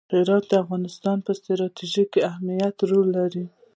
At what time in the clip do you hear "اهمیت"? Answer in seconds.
2.29-2.73